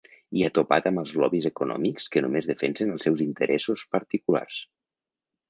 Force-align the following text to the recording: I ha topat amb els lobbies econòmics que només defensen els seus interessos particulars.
I 0.37 0.43
ha 0.45 0.51
topat 0.53 0.87
amb 0.91 1.01
els 1.01 1.11
lobbies 1.23 1.45
econòmics 1.49 2.09
que 2.15 2.23
només 2.27 2.49
defensen 2.53 2.95
els 2.95 3.07
seus 3.09 3.23
interessos 3.27 3.85
particulars. 3.99 4.59